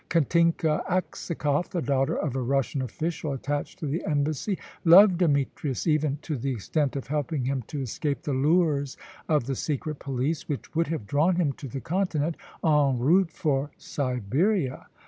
Katinka 0.09 0.83
Aksakoff, 0.89 1.69
the 1.69 1.79
daughter 1.79 2.17
of 2.17 2.35
a 2.35 2.41
Russian 2.41 2.81
official 2.81 3.33
attached 3.33 3.77
to 3.77 3.85
the 3.85 4.03
Embassy, 4.03 4.57
loved 4.83 5.19
Demetrius 5.19 5.85
even 5.85 6.17
to 6.23 6.37
the 6.37 6.49
extent 6.53 6.95
of 6.95 7.05
helping 7.05 7.45
him 7.45 7.61
to 7.67 7.81
escape 7.83 8.23
the 8.23 8.33
lures 8.33 8.97
of 9.29 9.43
the 9.43 9.53
secret 9.53 9.99
police, 9.99 10.49
which 10.49 10.73
would 10.73 10.87
have 10.87 11.05
drawn 11.05 11.35
him 11.35 11.53
to 11.53 11.67
the 11.67 11.81
Continent, 11.81 12.35
en 12.65 12.97
route 12.97 13.29
for 13.29 13.69
Siberia. 13.77 14.87